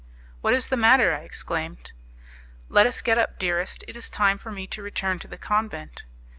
[0.41, 1.91] "What is the matter?" I exclaimed.
[2.69, 6.05] "Let us get up, dearest; it is time for me to return to the convent."